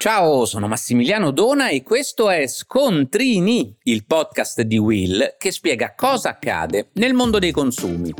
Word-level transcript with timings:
Ciao, 0.00 0.44
sono 0.44 0.68
Massimiliano 0.68 1.32
Dona 1.32 1.70
e 1.70 1.82
questo 1.82 2.30
è 2.30 2.46
Scontrini, 2.46 3.78
il 3.82 4.06
podcast 4.06 4.60
di 4.60 4.78
Will 4.78 5.34
che 5.36 5.50
spiega 5.50 5.96
cosa 5.96 6.28
accade 6.28 6.90
nel 6.92 7.14
mondo 7.14 7.40
dei 7.40 7.50
consumi. 7.50 8.14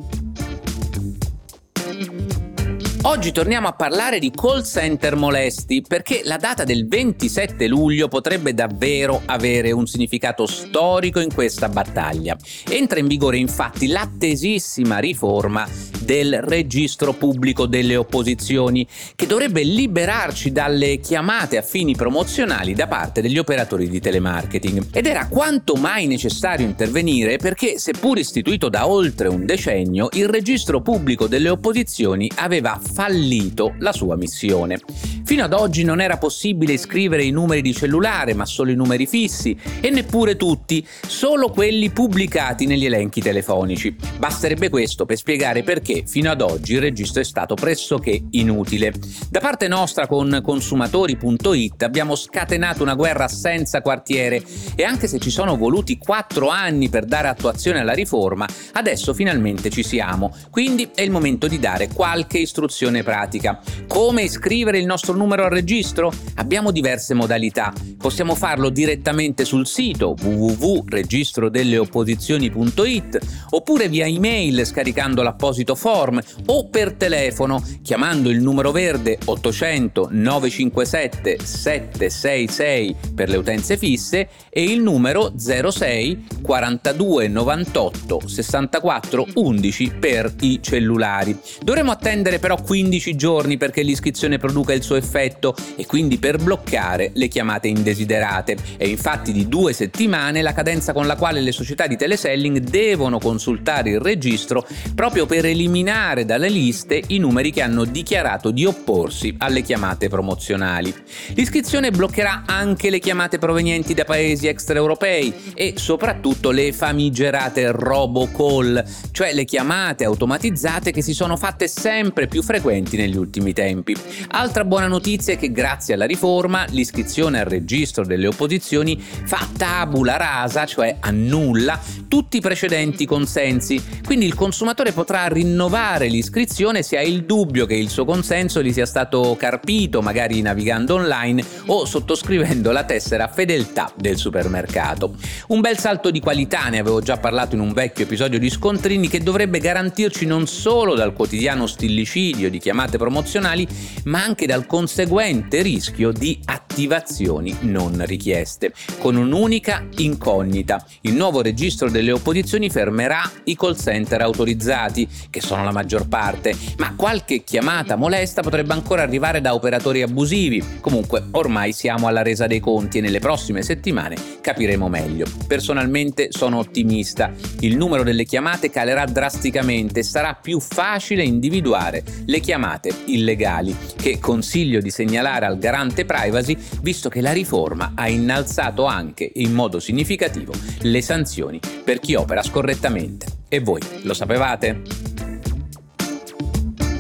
Oggi 3.03 3.31
torniamo 3.31 3.69
a 3.69 3.75
parlare 3.75 4.19
di 4.19 4.33
call 4.33 4.65
center 4.65 5.15
molesti 5.15 5.85
perché 5.87 6.23
la 6.25 6.37
data 6.37 6.65
del 6.65 6.89
27 6.89 7.69
luglio 7.69 8.09
potrebbe 8.09 8.55
davvero 8.55 9.23
avere 9.25 9.71
un 9.71 9.87
significato 9.87 10.47
storico 10.47 11.21
in 11.21 11.33
questa 11.33 11.69
battaglia. 11.69 12.37
Entra 12.69 12.99
in 12.99 13.07
vigore 13.07 13.37
infatti 13.37 13.87
l'attesissima 13.87 14.99
riforma 14.99 15.65
del 16.09 16.41
registro 16.41 17.13
pubblico 17.13 17.67
delle 17.67 17.95
opposizioni 17.95 18.89
che 19.15 19.27
dovrebbe 19.27 19.63
liberarci 19.63 20.51
dalle 20.51 21.01
chiamate 21.01 21.59
a 21.59 21.63
fini 21.63 21.95
promozionali 21.95 22.73
da 22.73 22.87
parte 22.87 23.21
degli 23.21 23.37
operatori 23.37 23.91
di 23.91 24.01
telemarketing. 24.01 24.87
Ed 24.91 25.05
era 25.05 25.29
quanto 25.29 25.75
mai 25.75 26.07
necessario 26.07 26.65
intervenire 26.65 27.37
perché 27.37 27.79
seppur 27.79 28.17
istituito 28.17 28.71
da 28.71 28.89
oltre 28.89 29.29
un 29.29 29.45
decennio 29.45 30.09
il 30.13 30.29
registro 30.29 30.81
pubblico 30.81 31.27
delle 31.27 31.51
opposizioni 31.51 32.31
aveva 32.37 32.81
fallito 32.83 33.75
la 33.81 33.93
sua 33.93 34.17
missione. 34.17 34.81
Fino 35.29 35.45
ad 35.45 35.53
oggi 35.53 35.85
non 35.85 36.01
era 36.01 36.17
possibile 36.17 36.73
iscrivere 36.73 37.23
i 37.23 37.31
numeri 37.31 37.61
di 37.61 37.75
cellulare, 37.75 38.33
ma 38.33 38.47
solo 38.47 38.71
i 38.71 38.75
numeri 38.75 39.07
fissi, 39.07 39.55
e 39.79 39.91
neppure 39.91 40.37
tutti, 40.37 40.83
solo 41.07 41.51
quelli 41.51 41.91
pubblicati 41.91 42.65
negli 42.65 42.87
elenchi 42.87 43.21
telefonici. 43.21 43.95
Basterebbe 44.17 44.71
questo 44.71 45.05
per 45.05 45.19
spiegare 45.19 45.63
perché 45.63 46.05
fino 46.07 46.31
ad 46.31 46.41
oggi 46.41 46.73
il 46.73 46.81
registro 46.81 47.21
è 47.21 47.25
stato 47.25 47.57
pressoché 47.57 48.23
inutile. 48.31 48.95
Da 49.29 49.41
parte 49.41 49.69
nostra 49.69 50.07
con 50.07 50.41
consumatori.it 50.43 51.83
abbiamo 51.83 52.17
scatenato 52.17 52.83
una 52.83 52.95
guerra 52.95 53.29
senza 53.29 53.83
quartiere 53.83 54.43
e 54.75 54.83
anche 54.83 55.09
se 55.09 55.19
ci 55.19 55.29
sono 55.29 55.59
voluti 55.59 55.99
quattro 55.99 56.49
anni 56.49 56.89
per 56.89 57.05
dare 57.05 57.29
attuazione 57.29 57.81
alla 57.81 57.93
riforma, 57.93 58.47
adesso 58.73 59.13
finalmente 59.13 59.69
ci 59.69 59.83
siamo, 59.83 60.35
quindi 60.51 60.89
è 60.95 61.03
il 61.03 61.11
momento 61.11 61.49
di 61.49 61.59
dare 61.59 61.89
qualche 61.89 62.39
istruzione 62.39 63.03
pratica. 63.03 63.61
Come 63.87 64.23
iscrivere 64.23 64.79
il 64.79 64.87
nostro 64.87 65.17
numero 65.19 65.45
al 65.45 65.51
registro? 65.51 66.11
Abbiamo 66.37 66.71
diverse 66.71 67.13
modalità. 67.13 67.71
Possiamo 67.99 68.35
farlo 68.35 68.71
direttamente 68.71 69.45
sul 69.45 69.67
sito 69.67 70.15
www.registrodelleopposizioni.it 70.19 73.19
oppure 73.51 73.89
via 73.89 74.07
email 74.07 74.65
scaricando 74.65 75.23
l'apposito 75.23 75.75
form 75.75 76.19
o 76.47 76.69
per 76.69 76.95
telefono 76.95 77.63
chiamando 77.83 78.31
il 78.31 78.41
numero 78.41 78.71
verde 78.71 79.19
800 79.23 80.09
957 80.11 81.45
766 81.45 82.97
per 83.15 83.29
le 83.29 83.37
utenze 83.37 83.77
fisse 83.77 84.29
e 84.49 84.63
il 84.63 84.81
numero 84.81 85.35
06 85.37 86.27
42 86.41 87.29
98 87.29 88.23
64 88.27 89.27
11 89.35 89.93
per 89.99 90.33
i 90.41 90.61
cellulari. 90.63 91.37
Dovremo 91.61 91.91
attendere 91.91 92.39
però 92.39 92.57
15 92.57 93.17
giorni 93.17 93.57
perché 93.57 93.83
l'iscrizione 93.83 94.39
produca 94.39 94.73
il 94.73 94.83
suo 94.83 94.95
effetto 94.95 95.08
effetto 95.09 95.57
e 95.77 95.87
quindi 95.87 96.19
per 96.19 96.37
bloccare 96.37 97.11
le 97.15 97.29
chiamate 97.29 97.69
indesiderate. 97.69 98.57
È 98.77 98.85
infatti 98.85 99.33
di 99.33 99.49
due 99.49 99.73
settimane 99.73 100.43
la 100.43 100.53
cadenza 100.53 100.93
con 100.93 101.07
la 101.07 101.17
quale 101.17 101.41
le 101.41 101.53
società 101.53 101.87
di 101.87 101.97
teleselling 101.97 102.59
devono 102.59 103.19
consultare 103.19 103.91
il 103.91 104.01
registro 104.01 104.67
proprio 104.95 105.25
per 105.25 105.47
eliminare 105.47 106.27
dalle 106.27 106.51
liste 106.51 107.03
i 107.09 107.19
numeri 107.19 107.51
che 107.51 107.63
hanno 107.63 107.85
dichiarato 107.85 108.51
di 108.51 108.67
opporsi 108.67 109.35
alle 109.39 109.63
chiamate 109.63 110.09
promozionali. 110.09 110.95
L'iscrizione 111.35 111.91
bloccherà 111.91 112.43
anche 112.47 112.91
le 112.91 112.99
chiamate 112.99 113.39
provenienti 113.39 113.95
da 113.95 114.05
paesi 114.05 114.47
extraeuropei 114.47 115.33
e 115.55 115.75
soprattutto 115.77 116.51
le 116.51 116.73
famigerate 116.73 117.71
robocall, 117.71 118.85
cioè 119.13 119.33
le 119.33 119.45
chiamate 119.45 120.05
automatizzate 120.05 120.93
che 120.93 121.03
si 121.03 121.15
sono 121.15 121.37
fatte 121.37 121.69
sempre 121.69 122.27
più 122.27 122.43
frequenti 122.43 122.97
negli 122.97 123.17
ultimi 123.17 123.53
tempi. 123.53 123.97
Altra 124.29 124.65
buona 124.65 124.87
notizia 124.87 124.97
notizia 124.99 125.35
è 125.35 125.39
che 125.39 125.53
grazie 125.53 125.95
alla 125.95 126.07
riforma 126.07 126.65
l'iscrizione 126.71 127.39
al 127.39 127.47
registro 127.47 128.05
delle 128.05 128.27
opposizioni 128.27 129.01
fa 129.01 129.49
tabula 129.57 130.17
rasa, 130.17 130.67
cioè 130.67 130.97
annulla 130.99 131.81
tutti 132.09 132.39
i 132.39 132.41
precedenti 132.41 133.07
consensi, 133.07 133.81
quindi 134.05 134.27
il 134.27 134.35
consumatore 134.35 134.91
potrà 134.91 135.29
rinnovare 135.29 136.09
l'iscrizione 136.09 136.83
se 136.83 136.97
ha 136.97 137.03
il 137.03 137.25
dubbio 137.25 137.65
che 137.65 137.75
il 137.75 137.91
suo 137.91 138.05
consenso 138.05 138.61
gli 138.61 138.73
sia 138.73 138.87
stato 138.87 139.37
carpito, 139.39 140.03
magari 140.03 140.41
navigando 140.41 140.95
online 140.95 141.45
o 141.67 141.85
sottoscrivendo 141.85 142.73
la 142.73 142.83
tessera 142.83 143.29
fedeltà 143.29 143.93
del 143.95 144.17
supermercato. 144.17 145.15
Un 145.49 145.61
bel 145.61 145.79
salto 145.79 146.11
di 146.11 146.19
qualità, 146.19 146.69
ne 146.71 146.81
avevo 146.81 147.01
già 147.01 147.19
parlato 147.19 147.55
in 147.55 147.61
un 147.61 147.73
vecchio 147.73 148.05
episodio 148.05 148.41
di 148.41 148.51
Scontrini, 148.51 149.09
che 149.09 149.23
dovrebbe 149.23 149.61
garantirci 149.61 150.27
non 150.27 150.49
solo 150.49 150.95
dal 150.97 151.13
quotidiano 151.13 151.69
stillicidio 151.69 152.51
di 152.51 152.59
chiamate 152.59 152.99
promozionali, 152.99 153.69
ma 154.05 154.25
anche 154.25 154.47
dal 154.47 154.67
consenso 154.67 154.78
conseguente 154.79 155.61
rischio 155.61 156.13
di 156.13 156.41
attivazioni 156.79 157.57
non 157.63 158.05
richieste. 158.07 158.73
Con 159.01 159.17
un'unica 159.17 159.89
incognita, 159.97 160.85
il 161.03 161.15
nuovo 161.15 161.43
registro 161.43 161.91
delle 161.91 162.13
opposizioni 162.13 162.71
fermerà 162.71 163.29
i 163.45 163.57
call 163.57 163.77
center 163.77 164.21
autorizzati, 164.23 165.09
che 165.29 165.41
sono 165.41 165.65
la 165.65 165.73
maggior 165.73 166.07
parte, 166.07 166.55
ma 166.77 166.95
qualche 166.95 167.43
chiamata 167.43 167.97
molesta 167.97 168.43
potrebbe 168.43 168.75
ancora 168.75 169.03
arrivare 169.03 169.41
da 169.41 169.55
operatori 169.55 170.03
abusivi. 170.03 170.63
Comunque, 170.81 171.25
ormai 171.33 171.73
siamo 171.73 172.07
alla 172.07 172.23
resa 172.23 172.47
dei 172.47 172.61
conti 172.61 172.99
e 172.99 173.01
nelle 173.01 173.19
prossime 173.19 173.63
settimane 173.63 174.17
capiremo 174.41 174.89
meglio. 174.89 175.27
Personalmente 175.49 176.29
sono 176.31 176.59
ottimista. 176.59 177.33
Il 177.61 177.77
numero 177.77 178.05
delle 178.05 178.25
chiamate 178.25 178.71
calerà 178.71 179.05
drasticamente 179.05 180.01
e 180.01 180.05
sarà 180.05 180.39
più 180.41 180.61
facile 180.61 181.25
individuare 181.25 182.05
le 182.27 182.39
chiamate 182.39 182.93
illegali, 183.07 183.77
che 183.97 184.21
consiglio 184.21 184.69
consiglio 184.69 184.81
di 184.81 184.91
segnalare 184.91 185.47
al 185.47 185.59
garante 185.59 186.05
privacy 186.05 186.57
visto 186.81 187.09
che 187.09 187.21
la 187.21 187.33
riforma 187.33 187.93
ha 187.95 188.09
innalzato 188.09 188.85
anche 188.85 189.31
in 189.35 189.53
modo 189.53 189.81
significativo 189.81 190.53
le 190.81 191.03
sanzioni 191.03 191.61
per 191.85 192.01
chi 192.01 192.15
opera 192.15 192.43
scorrettamente. 192.43 193.27
E 193.49 193.61
voi 193.61 193.81
lo 194.03 194.15
sapevate? 194.15 194.83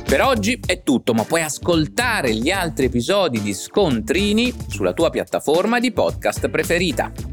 Per 0.08 0.22
oggi 0.22 0.58
è 0.64 0.82
tutto, 0.82 1.12
ma 1.12 1.24
puoi 1.24 1.42
ascoltare 1.42 2.34
gli 2.34 2.50
altri 2.50 2.86
episodi 2.86 3.42
di 3.42 3.52
Scontrini 3.52 4.54
sulla 4.66 4.94
tua 4.94 5.10
piattaforma 5.10 5.78
di 5.78 5.92
podcast 5.92 6.48
preferita. 6.48 7.27